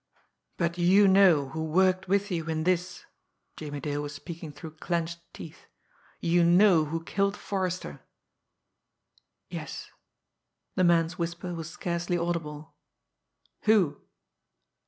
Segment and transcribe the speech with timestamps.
[0.57, 3.05] "But you know who worked with you in this."
[3.55, 5.67] Jimmie Dale was speaking through clenched teeth.
[6.19, 8.01] "You know who killed Forrester."
[9.51, 9.91] "Yes."
[10.73, 12.73] The man's whisper was scarcely audible.
[13.65, 14.01] "Who?"